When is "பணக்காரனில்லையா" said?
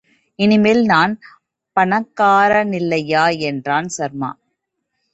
1.77-3.39